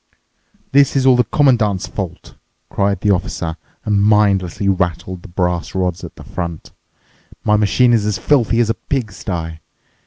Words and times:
"This 0.71 0.95
is 0.95 1.05
all 1.05 1.15
the 1.15 1.23
Commandant's 1.25 1.85
fault!" 1.85 2.33
cried 2.71 3.01
the 3.01 3.11
officer 3.11 3.55
and 3.85 4.01
mindlessly 4.01 4.67
rattled 4.67 5.21
the 5.21 5.27
brass 5.27 5.75
rods 5.75 6.03
at 6.03 6.15
the 6.15 6.23
front. 6.23 6.71
"My 7.43 7.55
machine's 7.55 8.07
as 8.07 8.17
filthy 8.17 8.59
as 8.61 8.71
a 8.71 8.73
pigsty." 8.73 9.59